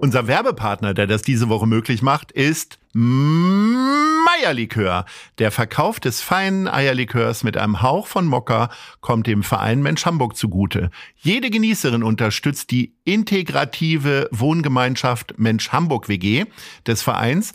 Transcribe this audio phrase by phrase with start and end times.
[0.00, 5.04] Unser Werbepartner, der das diese Woche möglich macht, ist Meierlikör.
[5.38, 8.70] Der Verkauf des feinen Eierlikörs mit einem Hauch von Mokka
[9.00, 10.90] kommt dem Verein Mensch Hamburg zugute.
[11.16, 16.44] Jede Genießerin unterstützt die integrative Wohngemeinschaft Mensch Hamburg WG
[16.86, 17.52] des Vereins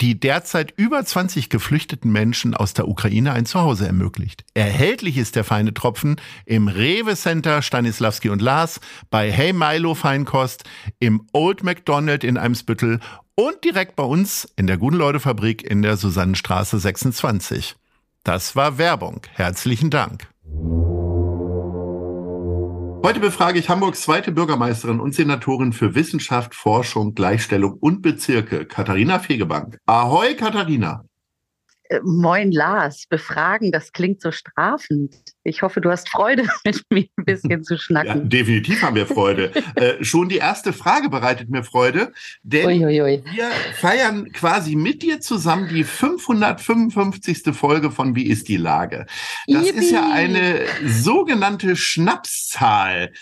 [0.00, 4.44] die derzeit über 20 geflüchteten Menschen aus der Ukraine ein Zuhause ermöglicht.
[4.54, 8.80] Erhältlich ist der feine Tropfen im Rewe Center Stanislavski und Lars,
[9.10, 10.64] bei Hey Milo Feinkost,
[10.98, 13.00] im Old McDonald in Eimsbüttel
[13.36, 17.76] und direkt bei uns in der Guten Leute Fabrik in der Susannenstraße 26.
[18.22, 19.22] Das war Werbung.
[19.32, 20.28] Herzlichen Dank.
[23.04, 29.18] Heute befrage ich Hamburgs zweite Bürgermeisterin und Senatorin für Wissenschaft, Forschung, Gleichstellung und Bezirke, Katharina
[29.18, 29.76] Fegebank.
[29.84, 31.04] Ahoi, Katharina.
[31.94, 35.14] Äh, moin Lars, befragen, das klingt so strafend.
[35.42, 38.08] Ich hoffe, du hast Freude, mit mir ein bisschen zu schnacken.
[38.08, 39.52] Ja, definitiv haben wir Freude.
[39.76, 43.22] äh, schon die erste Frage bereitet mir Freude, denn Uiuiui.
[43.32, 47.54] wir feiern quasi mit dir zusammen die 555.
[47.54, 49.06] Folge von Wie ist die Lage?
[49.46, 49.78] Das Yippie.
[49.78, 53.12] ist ja eine sogenannte Schnapszahl.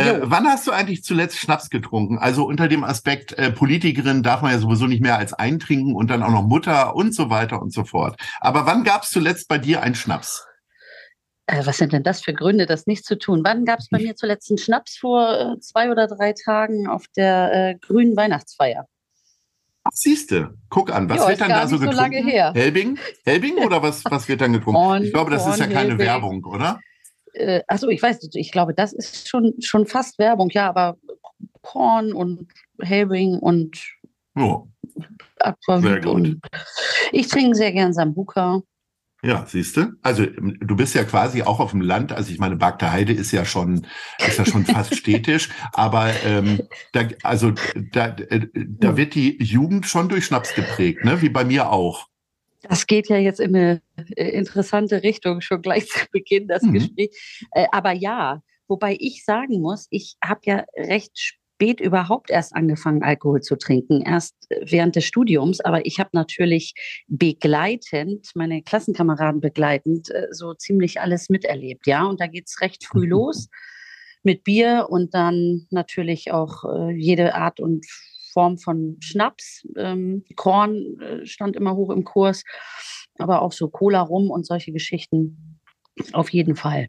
[0.00, 2.18] Äh, wann hast du eigentlich zuletzt Schnaps getrunken?
[2.18, 6.08] Also unter dem Aspekt äh, Politikerin darf man ja sowieso nicht mehr als eintrinken und
[6.08, 8.20] dann auch noch Mutter und so weiter und so fort.
[8.40, 10.46] Aber wann gab es zuletzt bei dir einen Schnaps?
[11.46, 13.42] Äh, was sind denn das für Gründe, das nicht zu tun?
[13.44, 17.06] Wann gab es bei mir zuletzt einen Schnaps vor äh, zwei oder drei Tagen auf
[17.16, 18.86] der äh, grünen Weihnachtsfeier?
[19.92, 21.96] Siehste, guck an, was jo, wird dann da so getrunken?
[21.96, 22.52] So lange her.
[22.54, 22.98] Helbing?
[23.24, 24.74] Helbing oder was, was wird dann getrunken?
[24.80, 25.98] Korn, ich glaube, das ist ja keine Helbing.
[25.98, 26.80] Werbung, oder?
[27.34, 30.96] Äh, also ich weiß, ich glaube, das ist schon, schon fast Werbung, ja, aber
[31.62, 32.48] Korn und
[32.80, 33.80] Helbing und
[34.36, 34.66] oh.
[35.38, 36.40] Aquavit und
[37.12, 38.62] ich trinke sehr gern Sambuka.
[39.22, 39.92] Ja, siehst du?
[40.00, 42.12] Also du bist ja quasi auch auf dem Land.
[42.12, 43.86] Also ich meine, Bagda Heide ist ja schon,
[44.26, 46.62] ist ja schon fast städtisch, aber ähm,
[46.92, 47.52] da, also
[47.92, 51.20] da, äh, da wird die Jugend schon durch Schnaps geprägt, ne?
[51.20, 52.06] Wie bei mir auch.
[52.62, 53.82] Das geht ja jetzt in eine
[54.16, 56.72] äh, interessante Richtung, schon gleich zu Beginn das mhm.
[56.72, 57.46] Gespräch.
[57.52, 63.02] Äh, aber ja, wobei ich sagen muss, ich habe ja recht spät überhaupt erst angefangen,
[63.02, 65.60] Alkohol zu trinken, erst während des Studiums.
[65.60, 66.74] Aber ich habe natürlich
[67.08, 71.86] begleitend, meine Klassenkameraden begleitend, äh, so ziemlich alles miterlebt.
[71.86, 73.10] Ja, und da geht es recht früh mhm.
[73.10, 73.48] los
[74.22, 77.86] mit Bier und dann natürlich auch jede Art und
[78.32, 79.66] Form von Schnaps.
[79.76, 82.44] Ähm, Korn äh, stand immer hoch im Kurs,
[83.18, 85.60] aber auch so Cola rum und solche Geschichten
[86.12, 86.88] auf jeden Fall.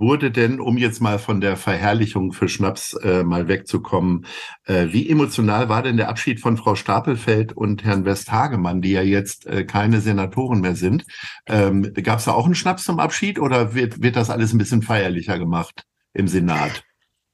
[0.00, 4.24] Wurde denn, um jetzt mal von der Verherrlichung für Schnaps äh, mal wegzukommen,
[4.64, 9.02] äh, wie emotional war denn der Abschied von Frau Stapelfeld und Herrn Westhagemann, die ja
[9.02, 11.04] jetzt äh, keine Senatoren mehr sind?
[11.46, 14.58] Ähm, Gab es da auch einen Schnaps zum Abschied oder wird, wird das alles ein
[14.58, 15.84] bisschen feierlicher gemacht
[16.14, 16.82] im Senat?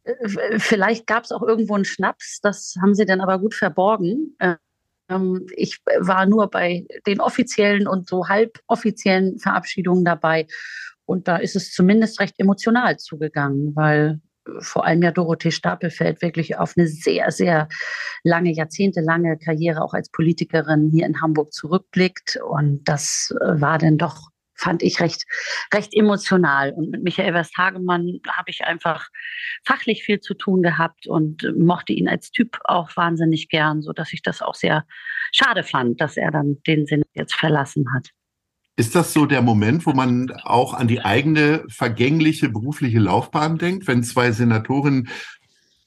[0.07, 4.37] Äh, vielleicht gab es auch irgendwo einen Schnaps, das haben sie dann aber gut verborgen.
[4.41, 10.47] Ähm, ich war nur bei den offiziellen und so halboffiziellen Verabschiedungen dabei.
[11.05, 14.21] Und da ist es zumindest recht emotional zugegangen, weil
[14.61, 17.69] vor allem ja Dorothee Stapelfeld wirklich auf eine sehr, sehr
[18.23, 22.39] lange, jahrzehntelange Karriere auch als Politikerin hier in Hamburg zurückblickt.
[22.45, 25.25] Und das äh, war dann doch fand ich recht,
[25.73, 26.73] recht emotional.
[26.73, 29.09] Und mit Michael Westhagemann habe ich einfach
[29.65, 34.13] fachlich viel zu tun gehabt und mochte ihn als Typ auch wahnsinnig gern, so dass
[34.13, 34.85] ich das auch sehr
[35.33, 38.11] schade fand, dass er dann den Sinn jetzt verlassen hat.
[38.79, 43.87] Ist das so der Moment, wo man auch an die eigene vergängliche berufliche Laufbahn denkt,
[43.87, 45.09] wenn zwei Senatoren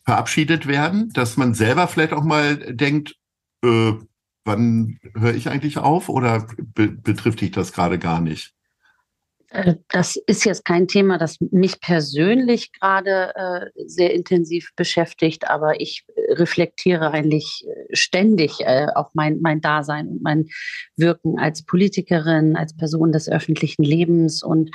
[0.06, 3.16] verabschiedet werden, dass man selber vielleicht auch mal denkt,
[3.64, 3.94] äh,
[4.44, 8.54] wann höre ich eigentlich auf oder be betrifft dich das gerade gar nicht?
[9.52, 15.82] Äh, das ist jetzt kein Thema, das mich persönlich gerade äh, sehr intensiv beschäftigt, aber
[15.82, 20.50] ich äh, reflektiere eigentlich äh, ständig äh, auch mein, mein Dasein und mein
[20.96, 24.44] Wirken als Politikerin, als Person des öffentlichen Lebens.
[24.44, 24.72] Und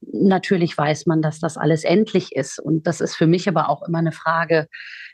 [0.00, 2.58] natürlich weiß man, dass das alles endlich ist.
[2.58, 4.68] Und das ist für mich aber auch immer eine Frage,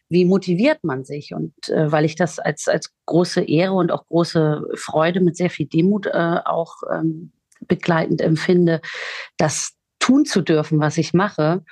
[0.08, 1.32] wie motiviert man sich?
[1.34, 5.50] Und äh, weil ich das als, als große Ehre und auch große Freude mit sehr
[5.50, 7.32] viel Demut auch ähm,
[7.68, 8.80] begleitend empfinde,
[9.36, 11.64] das tun zu dürfen, was ich mache,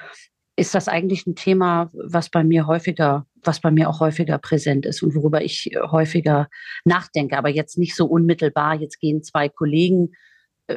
[0.56, 4.84] ist das eigentlich ein Thema, was bei mir häufiger, was bei mir auch häufiger präsent
[4.84, 6.48] ist und worüber ich häufiger
[6.84, 7.38] nachdenke.
[7.38, 10.12] Aber jetzt nicht so unmittelbar, jetzt gehen zwei Kollegen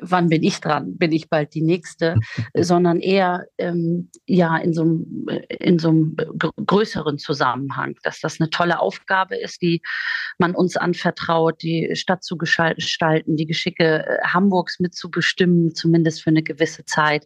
[0.02, 0.98] wann bin ich dran?
[0.98, 2.16] Bin ich bald die Nächste?
[2.56, 5.28] sondern eher ähm, ja in so einem,
[5.60, 6.16] in so einem
[6.66, 9.82] größeren Zusammenhang, dass das eine tolle Aufgabe ist, die
[10.38, 16.44] man uns anvertraut, die Stadt zu gestalten, die Geschicke äh, Hamburgs mitzubestimmen, zumindest für eine
[16.44, 17.26] gewisse Zeit.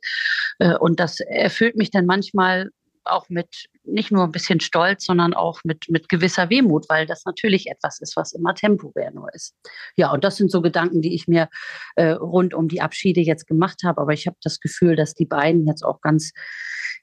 [0.59, 2.71] Äh, und das erfüllt mich dann manchmal
[3.09, 7.25] auch mit nicht nur ein bisschen Stolz, sondern auch mit, mit gewisser Wehmut, weil das
[7.25, 9.55] natürlich etwas ist, was immer temporär nur ist.
[9.95, 11.49] Ja, und das sind so Gedanken, die ich mir
[11.95, 14.01] äh, rund um die Abschiede jetzt gemacht habe.
[14.01, 16.31] Aber ich habe das Gefühl, dass die beiden jetzt auch ganz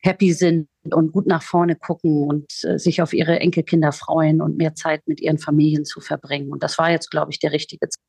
[0.02, 4.58] happy sind und gut nach vorne gucken und äh, sich auf ihre Enkelkinder freuen und
[4.58, 6.52] mehr Zeit mit ihren Familien zu verbringen.
[6.52, 8.03] Und das war jetzt, glaube ich, der richtige Zeitpunkt.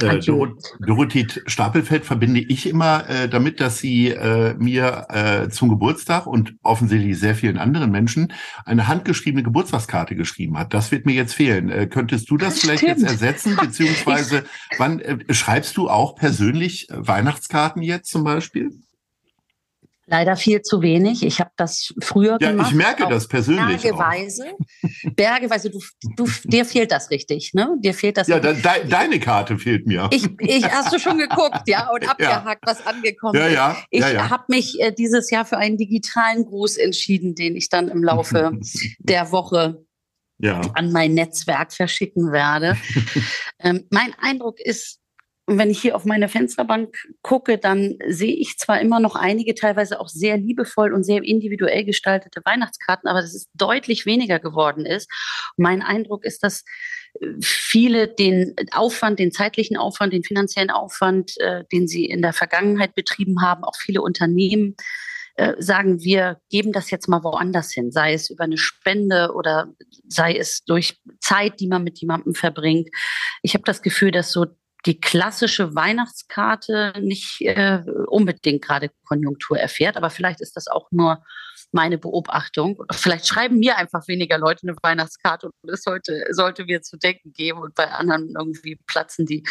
[0.00, 0.20] Äh,
[0.80, 6.54] Dorothee Stapelfeld verbinde ich immer äh, damit, dass sie äh, mir äh, zum Geburtstag und
[6.62, 8.32] offensichtlich sehr vielen anderen Menschen
[8.64, 10.72] eine handgeschriebene Geburtstagskarte geschrieben hat.
[10.72, 11.68] Das wird mir jetzt fehlen.
[11.70, 13.00] Äh, könntest du das, vielleicht stimmt.
[13.00, 13.56] jetzt ersetzen?
[13.60, 14.44] Beziehungsweise,
[14.76, 18.70] wann äh, schreibst du auch persönlich Weihnachtskarten jetzt zum Beispiel?
[20.10, 21.22] Leider viel zu wenig.
[21.22, 22.70] Ich habe das früher ja, gemacht.
[22.70, 23.82] Ich merke das persönlich.
[23.82, 24.46] Bergeweise.
[24.46, 25.14] Auch.
[25.14, 25.80] Bergeweise, du,
[26.16, 27.76] du, dir fehlt das richtig, ne?
[27.80, 28.26] Dir fehlt das.
[28.26, 28.56] Ja, de,
[28.88, 30.08] deine Karte fehlt mir.
[30.10, 32.72] Ich, ich hast du schon geguckt, ja, und abgehakt, ja.
[32.72, 33.86] was angekommen ja, ja, ist.
[33.90, 37.88] Ich ja, habe mich äh, dieses Jahr für einen digitalen Gruß entschieden, den ich dann
[37.88, 38.52] im Laufe
[38.98, 39.84] der Woche
[40.38, 40.62] ja.
[40.74, 42.78] an mein Netzwerk verschicken werde.
[43.60, 45.00] ähm, mein Eindruck ist,
[45.48, 49.54] und wenn ich hier auf meine Fensterbank gucke, dann sehe ich zwar immer noch einige
[49.54, 54.84] teilweise auch sehr liebevoll und sehr individuell gestaltete Weihnachtskarten, aber dass es deutlich weniger geworden
[54.84, 55.10] ist.
[55.56, 56.64] mein Eindruck ist, dass
[57.18, 62.34] äh, viele den Aufwand, den zeitlichen Aufwand, den finanziellen Aufwand, äh, den sie in der
[62.34, 64.76] Vergangenheit betrieben haben, auch viele Unternehmen,
[65.36, 69.72] äh, sagen, wir geben das jetzt mal woanders hin, sei es über eine Spende oder
[70.06, 72.90] sei es durch Zeit, die man mit jemandem verbringt.
[73.40, 74.44] Ich habe das Gefühl, dass so
[74.86, 79.96] die klassische Weihnachtskarte nicht äh, unbedingt gerade Konjunktur erfährt.
[79.96, 81.22] Aber vielleicht ist das auch nur
[81.72, 82.82] meine Beobachtung.
[82.92, 87.32] Vielleicht schreiben mir einfach weniger Leute eine Weihnachtskarte und es sollte, sollte mir zu denken
[87.32, 89.44] geben und bei anderen irgendwie platzen die,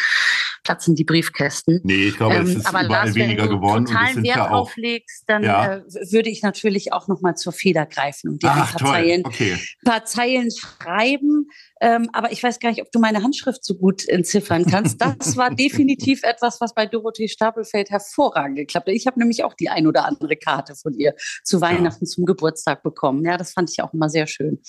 [0.64, 1.80] platzen die Briefkästen.
[1.84, 3.84] Nee, ich glaube, es ähm, ist aber überall Lars, weniger wenn du geworden.
[3.84, 5.76] totalen Wert ja auflegst, dann ja.
[5.76, 9.56] äh, würde ich natürlich auch nochmal zur Feder greifen und dir ein paar Zeilen, okay.
[9.84, 11.46] paar Zeilen schreiben.
[11.80, 14.98] Ähm, aber ich weiß gar nicht, ob du meine Handschrift so gut entziffern kannst.
[15.18, 18.94] Das war definitiv etwas, was bei Dorothee Stapelfeld hervorragend geklappt hat.
[18.94, 21.14] Ich habe nämlich auch die ein oder andere Karte von ihr
[21.44, 22.08] zu Weihnachten, ja.
[22.08, 23.24] zum Geburtstag bekommen.
[23.24, 24.60] Ja, das fand ich auch immer sehr schön.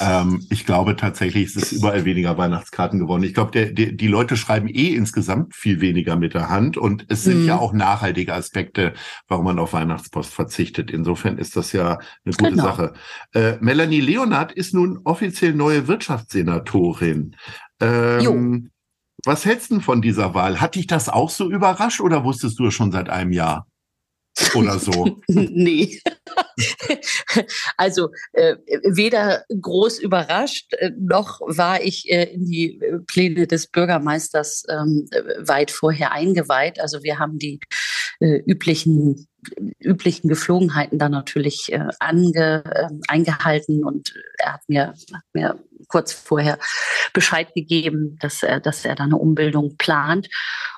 [0.00, 3.22] Ähm, ich glaube tatsächlich, es ist überall weniger Weihnachtskarten geworden.
[3.22, 7.42] Ich glaube, die Leute schreiben eh insgesamt viel weniger mit der Hand und es sind
[7.42, 7.46] mhm.
[7.46, 8.94] ja auch nachhaltige Aspekte,
[9.28, 10.90] warum man auf Weihnachtspost verzichtet.
[10.90, 12.64] Insofern ist das ja eine gute genau.
[12.64, 12.94] Sache.
[13.34, 15.86] Äh, Melanie Leonard ist nun offiziell neue
[16.46, 17.36] Wirtschaftssenatorin.
[17.80, 18.70] Ähm,
[19.24, 20.60] was hältst du von dieser Wahl?
[20.60, 23.66] Hat dich das auch so überrascht oder wusstest du es schon seit einem Jahr?
[24.54, 25.20] Oder so?
[25.28, 26.00] nee.
[27.76, 33.66] also äh, weder groß überrascht, äh, noch war ich äh, in die äh, Pläne des
[33.66, 36.80] Bürgermeisters ähm, weit vorher eingeweiht.
[36.80, 37.60] Also wir haben die
[38.20, 39.26] äh, üblichen
[39.78, 46.12] üblichen Geflogenheiten dann natürlich äh, ange, äh, eingehalten und er hat mir, hat mir kurz
[46.12, 46.58] vorher
[47.12, 50.28] Bescheid gegeben, dass er, dass er da eine Umbildung plant.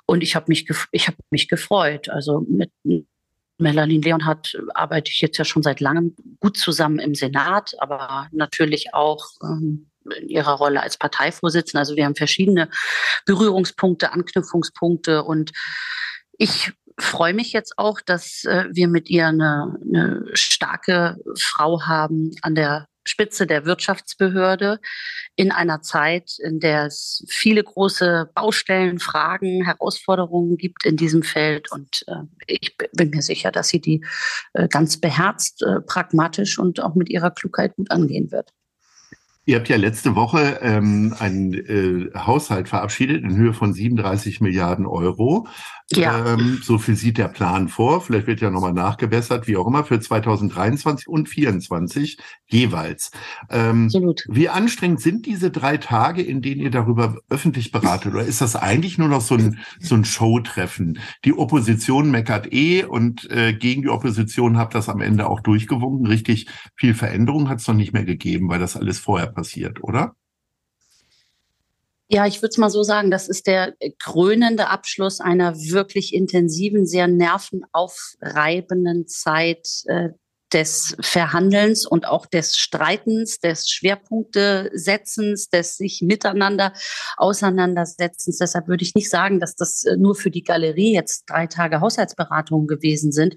[0.07, 2.09] Und ich habe mich, ich habe mich gefreut.
[2.09, 2.71] Also mit
[3.63, 8.93] Melanie Leonhardt arbeite ich jetzt ja schon seit langem gut zusammen im Senat, aber natürlich
[8.95, 11.79] auch ähm, in ihrer Rolle als Parteivorsitzende.
[11.79, 12.69] Also wir haben verschiedene
[13.25, 15.53] Berührungspunkte, Anknüpfungspunkte und
[16.39, 22.33] ich freue mich jetzt auch, dass äh, wir mit ihr eine, eine starke Frau haben
[22.43, 24.81] an der Spitze der Wirtschaftsbehörde
[25.37, 31.73] in einer Zeit, in der es viele große Baustellen, Fragen, Herausforderungen gibt in diesem Feld.
[31.73, 34.05] Und äh, ich bin mir sicher, dass sie die
[34.53, 38.53] äh, ganz beherzt, äh, pragmatisch und auch mit ihrer Klugheit gut angehen wird.
[39.45, 44.87] Ihr habt ja letzte Woche ähm, einen äh, Haushalt verabschiedet in Höhe von 37 Milliarden
[44.87, 45.49] Euro.
[45.91, 46.35] Ja.
[46.35, 48.01] Ähm, so viel sieht der Plan vor.
[48.01, 53.11] Vielleicht wird ja nochmal nachgebessert, wie auch immer, für 2023 und 2024 jeweils.
[53.51, 54.25] Ähm, Absolut.
[54.29, 58.15] Wie anstrengend sind diese drei Tage, in denen ihr darüber öffentlich beratet?
[58.15, 61.01] Oder ist das eigentlich nur noch so ein, so ein Showtreffen?
[61.25, 66.07] Die Opposition meckert eh und äh, gegen die Opposition habt das am Ende auch durchgewunken.
[66.07, 66.47] Richtig
[66.77, 70.15] viel Veränderung hat es noch nicht mehr gegeben, weil das alles vorher passiert, oder?
[72.09, 76.87] Ja, ich würde es mal so sagen, das ist der krönende Abschluss einer wirklich intensiven,
[76.87, 80.11] sehr nervenaufreibenden Zeit äh,
[80.53, 86.73] des Verhandelns und auch des Streitens, des Schwerpunktesetzens, des sich miteinander
[87.17, 88.39] auseinandersetzens.
[88.39, 91.81] Deshalb würde ich nicht sagen, dass das äh, nur für die Galerie jetzt drei Tage
[91.81, 93.35] Haushaltsberatungen gewesen sind,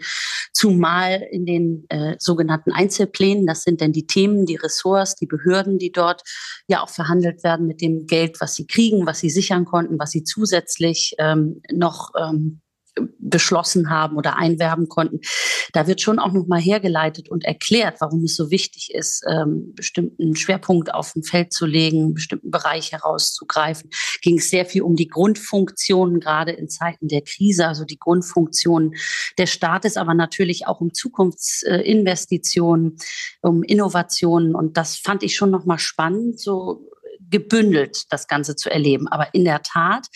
[0.54, 5.78] zumal in den äh, sogenannten Einzelplänen, das sind denn die Themen, die Ressorts, die Behörden,
[5.78, 6.24] die dort
[6.68, 10.12] ja auch verhandelt werden mit dem Geld, was sie kriegen, was sie sichern konnten, was
[10.12, 12.62] sie zusätzlich ähm, noch ähm,
[13.20, 15.20] beschlossen haben oder einwerben konnten.
[15.74, 19.74] Da wird schon auch noch mal hergeleitet und erklärt, warum es so wichtig ist, ähm,
[19.76, 23.90] bestimmten Schwerpunkt auf dem Feld zu legen, bestimmten Bereich herauszugreifen.
[24.22, 28.94] Ging es sehr viel um die Grundfunktionen, gerade in Zeiten der Krise, also die Grundfunktionen
[29.38, 32.98] des Staates, aber natürlich auch um Zukunftsinvestitionen,
[33.42, 34.56] um Innovationen.
[34.56, 36.90] Und das fand ich schon noch mal spannend, so
[37.30, 39.08] gebündelt das Ganze zu erleben.
[39.08, 40.08] Aber in der Tat,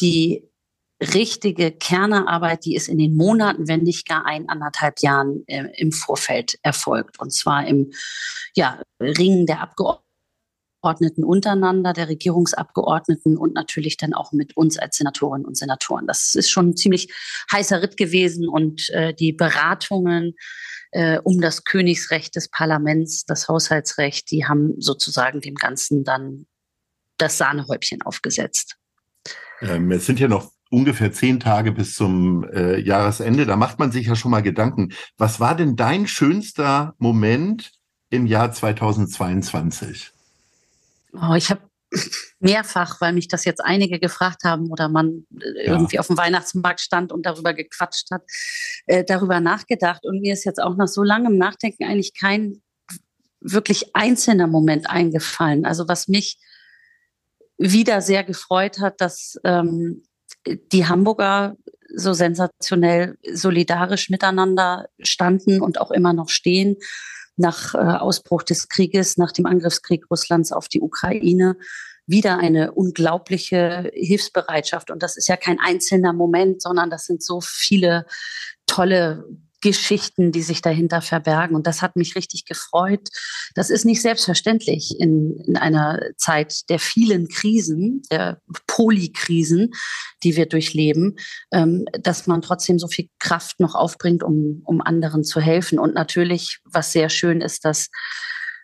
[0.00, 0.49] die
[1.00, 5.92] richtige Kernearbeit, die ist in den Monaten, wenn nicht gar ein, anderthalb Jahren äh, im
[5.92, 7.18] Vorfeld erfolgt.
[7.20, 7.92] Und zwar im
[8.54, 15.46] ja, Ringen der Abgeordneten untereinander, der Regierungsabgeordneten und natürlich dann auch mit uns als Senatorinnen
[15.46, 16.06] und Senatoren.
[16.06, 17.12] Das ist schon ein ziemlich
[17.50, 20.34] heißer Ritt gewesen und äh, die Beratungen
[20.92, 26.46] äh, um das Königsrecht des Parlaments, das Haushaltsrecht, die haben sozusagen dem Ganzen dann
[27.16, 28.76] das Sahnehäubchen aufgesetzt.
[29.60, 33.44] Ähm, es sind ja noch ungefähr zehn Tage bis zum äh, Jahresende.
[33.44, 34.90] Da macht man sich ja schon mal Gedanken.
[35.18, 37.72] Was war denn dein schönster Moment
[38.08, 40.10] im Jahr 2022?
[41.12, 41.60] Oh, ich habe
[42.38, 45.72] mehrfach, weil mich das jetzt einige gefragt haben oder man äh, ja.
[45.72, 48.22] irgendwie auf dem Weihnachtsmarkt stand und darüber gequatscht hat,
[48.86, 50.04] äh, darüber nachgedacht.
[50.04, 52.62] Und mir ist jetzt auch nach so langem Nachdenken eigentlich kein
[53.40, 55.64] wirklich einzelner Moment eingefallen.
[55.64, 56.38] Also was mich
[57.58, 60.02] wieder sehr gefreut hat, dass ähm,
[60.46, 61.56] die Hamburger
[61.94, 66.76] so sensationell solidarisch miteinander standen und auch immer noch stehen
[67.36, 71.56] nach äh, Ausbruch des Krieges, nach dem Angriffskrieg Russlands auf die Ukraine
[72.06, 74.90] wieder eine unglaubliche Hilfsbereitschaft.
[74.90, 78.04] Und das ist ja kein einzelner Moment, sondern das sind so viele
[78.66, 79.24] tolle
[79.60, 81.54] Geschichten, die sich dahinter verbergen.
[81.54, 83.08] Und das hat mich richtig gefreut.
[83.54, 89.70] Das ist nicht selbstverständlich in, in einer Zeit der vielen Krisen, der Polykrisen,
[90.22, 91.16] die wir durchleben,
[91.52, 95.78] ähm, dass man trotzdem so viel Kraft noch aufbringt, um, um anderen zu helfen.
[95.78, 97.88] Und natürlich, was sehr schön ist, dass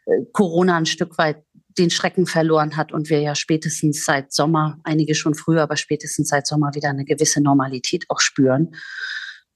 [0.07, 1.43] äh, Corona ein Stück weit
[1.79, 6.29] den Schrecken verloren hat und wir ja spätestens seit Sommer, einige schon früher, aber spätestens
[6.29, 8.75] seit Sommer wieder eine gewisse Normalität auch spüren.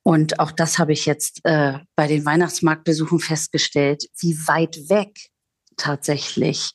[0.02, 5.14] Und auch das habe ich jetzt äh, bei den Weihnachtsmarktbesuchen festgestellt, wie weit weg
[5.76, 6.72] tatsächlich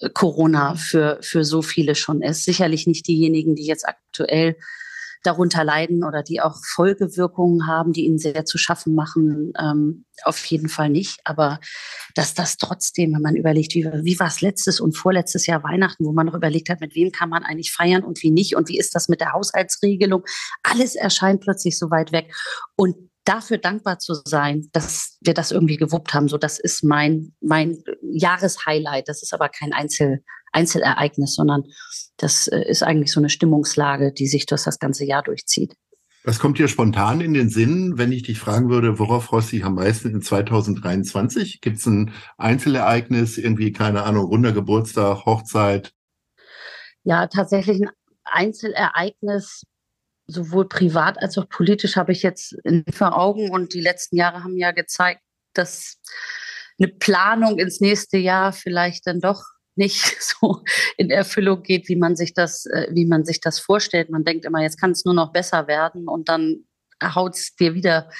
[0.00, 2.44] äh, Corona für, für so viele schon ist.
[2.44, 4.56] Sicherlich nicht diejenigen, die jetzt aktuell
[5.22, 10.44] darunter leiden oder die auch Folgewirkungen haben, die ihnen sehr zu schaffen machen, ähm, auf
[10.46, 11.20] jeden Fall nicht.
[11.24, 11.60] Aber
[12.14, 16.04] dass das trotzdem, wenn man überlegt, wie, wie war es letztes und vorletztes Jahr Weihnachten,
[16.04, 18.68] wo man noch überlegt hat, mit wem kann man eigentlich feiern und wie nicht und
[18.68, 20.24] wie ist das mit der Haushaltsregelung,
[20.62, 22.34] alles erscheint plötzlich so weit weg.
[22.76, 26.28] Und dafür dankbar zu sein, dass wir das irgendwie gewuppt haben.
[26.28, 29.08] So, das ist mein, mein Jahreshighlight.
[29.08, 31.64] Das ist aber kein Einzel, Einzelereignis, sondern
[32.16, 35.74] das äh, ist eigentlich so eine Stimmungslage, die sich durch das ganze Jahr durchzieht.
[36.24, 39.56] Was kommt dir spontan in den Sinn, wenn ich dich fragen würde, worauf freust du
[39.56, 41.60] dich am meisten in 2023?
[41.60, 45.92] Gibt es ein Einzelereignis, irgendwie, keine Ahnung, runder Geburtstag, Hochzeit?
[47.02, 47.90] Ja, tatsächlich ein
[48.22, 49.64] Einzelereignis,
[50.28, 53.50] sowohl privat als auch politisch, habe ich jetzt in vor Augen.
[53.50, 55.22] Und die letzten Jahre haben ja gezeigt,
[55.54, 55.98] dass
[56.78, 59.42] eine Planung ins nächste Jahr vielleicht dann doch
[59.76, 60.62] nicht so
[60.96, 64.10] in Erfüllung geht, wie man sich das, äh, wie man sich das vorstellt.
[64.10, 66.64] Man denkt immer, jetzt kann es nur noch besser werden und dann
[67.02, 68.10] haut es dir wieder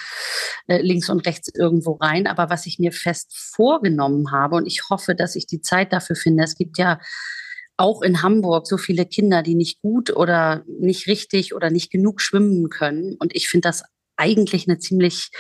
[0.67, 2.27] äh, links und rechts irgendwo rein.
[2.27, 6.17] Aber was ich mir fest vorgenommen habe und ich hoffe, dass ich die Zeit dafür
[6.17, 6.99] finde, es gibt ja
[7.77, 12.21] auch in Hamburg so viele Kinder, die nicht gut oder nicht richtig oder nicht genug
[12.21, 13.17] schwimmen können.
[13.19, 13.83] Und ich finde das
[14.17, 15.31] eigentlich eine ziemlich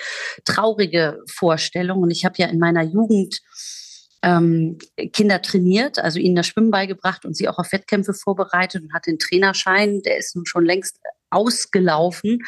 [0.44, 2.00] traurige Vorstellung.
[2.00, 3.40] Und ich habe ja in meiner Jugend
[4.22, 4.78] ähm,
[5.12, 9.06] Kinder trainiert, also ihnen das Schwimmen beigebracht und sie auch auf Wettkämpfe vorbereitet und hat
[9.06, 10.98] den Trainerschein, der ist nun schon längst
[11.30, 12.38] ausgelaufen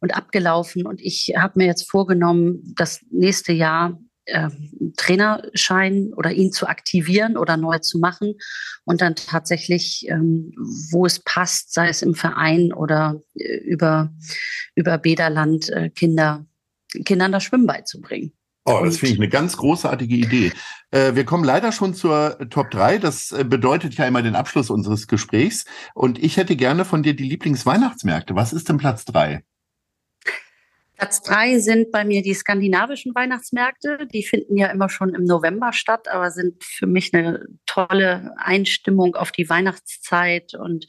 [0.00, 0.86] und abgelaufen.
[0.86, 7.36] Und ich habe mir jetzt vorgenommen, das nächste Jahr ähm, Trainerschein oder ihn zu aktivieren
[7.36, 8.34] oder neu zu machen
[8.84, 10.52] und dann tatsächlich, ähm,
[10.90, 14.12] wo es passt, sei es im Verein oder äh, über,
[14.74, 16.46] über Bäderland, äh, Kinder,
[17.04, 18.32] Kindern das Schwimmen beizubringen.
[18.64, 20.52] Oh, das finde ich eine ganz großartige Idee.
[20.90, 22.98] Äh, wir kommen leider schon zur Top 3.
[22.98, 25.06] Das äh, bedeutet ja immer den Abschluss unseres
[31.00, 34.06] Platz drei sind bei mir die skandinavischen Weihnachtsmärkte.
[34.12, 39.16] Die finden ja immer schon im November statt, aber sind für mich eine tolle Einstimmung
[39.16, 40.52] auf die Weihnachtszeit.
[40.52, 40.86] Und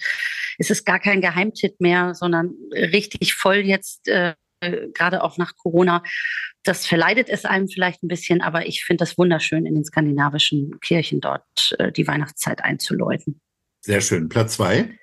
[0.58, 6.04] es ist gar kein Geheimtipp mehr, sondern richtig voll jetzt, äh, gerade auch nach Corona.
[6.64, 10.80] Das verleidet es einem vielleicht ein bisschen, aber ich finde das wunderschön, in den skandinavischen
[10.80, 13.42] Kirchen dort äh, die Weihnachtszeit einzuläuten.
[13.82, 14.30] Sehr schön.
[14.30, 14.98] Platz zwei?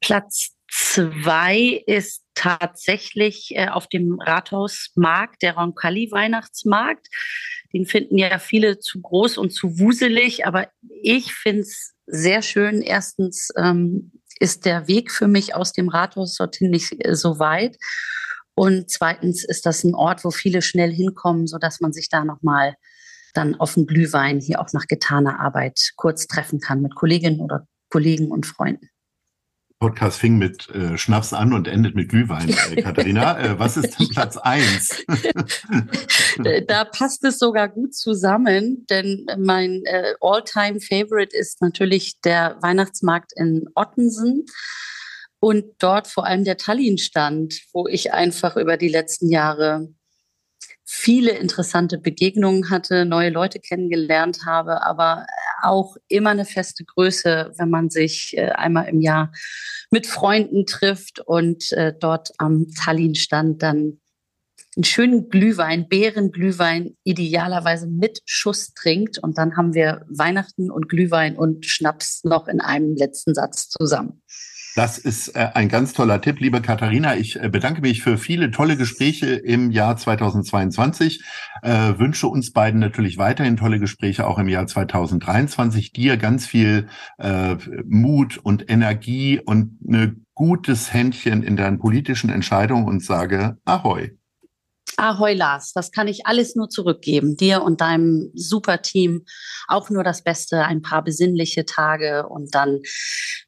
[0.00, 7.08] Platz zwei ist tatsächlich äh, auf dem Rathausmarkt, der Roncalli-Weihnachtsmarkt.
[7.72, 10.70] Den finden ja viele zu groß und zu wuselig, aber
[11.02, 12.82] ich finde es sehr schön.
[12.82, 17.76] Erstens ähm, ist der Weg für mich aus dem Rathaus dorthin nicht äh, so weit.
[18.54, 22.74] Und zweitens ist das ein Ort, wo viele schnell hinkommen, sodass man sich da nochmal
[23.34, 27.66] dann auf den Glühwein hier auch nach getaner Arbeit kurz treffen kann mit Kolleginnen oder
[27.88, 28.88] Kollegen und Freunden.
[29.82, 32.48] Podcast fing mit äh, Schnaps an und endet mit Glühwein.
[32.48, 35.04] Äh, Katharina, äh, was ist denn Platz eins?
[36.68, 43.64] da passt es sogar gut zusammen, denn mein äh, All-Time-Favorite ist natürlich der Weihnachtsmarkt in
[43.74, 44.46] Ottensen
[45.42, 49.88] und dort vor allem der Tallinn-Stand, wo ich einfach über die letzten Jahre
[50.84, 55.26] viele interessante Begegnungen hatte, neue Leute kennengelernt habe, aber
[55.60, 59.32] auch immer eine feste Größe, wenn man sich äh, einmal im Jahr
[59.90, 64.00] mit Freunden trifft und äh, dort am Tallinn-Stand dann
[64.76, 69.18] einen schönen Glühwein, Beerenglühwein, idealerweise mit Schuss trinkt.
[69.18, 74.22] Und dann haben wir Weihnachten und Glühwein und Schnaps noch in einem letzten Satz zusammen.
[74.74, 77.16] Das ist äh, ein ganz toller Tipp, liebe Katharina.
[77.16, 81.22] Ich äh, bedanke mich für viele tolle Gespräche im Jahr 2022.
[81.62, 85.92] Äh, wünsche uns beiden natürlich weiterhin tolle Gespräche auch im Jahr 2023.
[85.92, 86.88] Dir ganz viel
[87.18, 94.21] äh, Mut und Energie und ein gutes Händchen in deinen politischen Entscheidungen und sage Ahoi.
[94.96, 97.36] Ahoi Lars, das kann ich alles nur zurückgeben.
[97.36, 99.24] Dir und deinem super Team
[99.66, 102.80] auch nur das Beste, ein paar besinnliche Tage und dann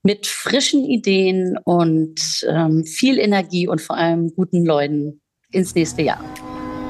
[0.03, 5.21] mit frischen Ideen und ähm, viel Energie und vor allem guten Leuten
[5.51, 6.25] ins nächste Jahr.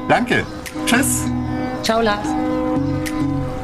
[0.09, 0.47] Danke.
[0.87, 1.25] Tschüss.
[1.83, 2.29] Ciao Lars.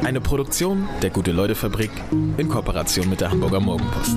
[0.05, 1.91] Eine Produktion der Gute-Leute-Fabrik
[2.37, 4.17] in Kooperation mit der Hamburger Morgenpost.